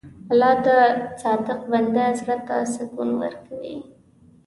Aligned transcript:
الله 0.31 0.53
د 0.65 0.67
صادق 1.21 1.59
بنده 1.71 2.05
زړه 2.19 2.35
ته 2.47 2.55
سکون 2.73 3.09
ورکوي. 3.21 3.75